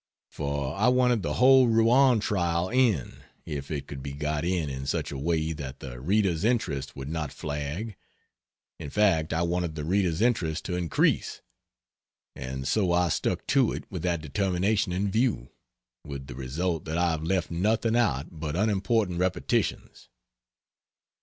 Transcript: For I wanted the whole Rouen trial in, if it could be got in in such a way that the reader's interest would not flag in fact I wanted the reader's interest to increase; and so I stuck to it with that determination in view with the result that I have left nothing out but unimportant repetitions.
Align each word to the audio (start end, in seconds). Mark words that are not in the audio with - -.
For 0.31 0.73
I 0.75 0.87
wanted 0.87 1.21
the 1.21 1.33
whole 1.35 1.67
Rouen 1.67 2.19
trial 2.21 2.69
in, 2.69 3.17
if 3.45 3.69
it 3.69 3.85
could 3.85 4.01
be 4.01 4.13
got 4.13 4.43
in 4.43 4.67
in 4.67 4.87
such 4.87 5.11
a 5.11 5.17
way 5.19 5.53
that 5.53 5.79
the 5.79 5.99
reader's 6.01 6.43
interest 6.43 6.95
would 6.95 7.07
not 7.07 7.31
flag 7.31 7.95
in 8.79 8.89
fact 8.89 9.31
I 9.31 9.43
wanted 9.43 9.75
the 9.75 9.83
reader's 9.85 10.19
interest 10.19 10.65
to 10.65 10.75
increase; 10.75 11.43
and 12.35 12.67
so 12.67 12.91
I 12.91 13.09
stuck 13.09 13.45
to 13.53 13.71
it 13.73 13.83
with 13.91 14.01
that 14.01 14.21
determination 14.21 14.91
in 14.91 15.11
view 15.11 15.51
with 16.03 16.25
the 16.25 16.33
result 16.33 16.83
that 16.85 16.97
I 16.97 17.11
have 17.11 17.21
left 17.23 17.51
nothing 17.51 17.95
out 17.95 18.25
but 18.31 18.55
unimportant 18.55 19.19
repetitions. 19.19 20.09